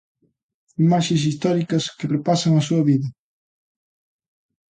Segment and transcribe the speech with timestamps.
[0.85, 3.07] Imaxes históricas que repasan a súa vida.